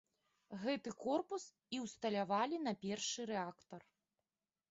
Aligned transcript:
Гэты 0.61 0.89
корпус 1.03 1.43
і 1.77 1.83
ўсталявалі 1.83 2.57
на 2.69 2.73
першы 2.85 3.21
рэактар. 3.33 3.81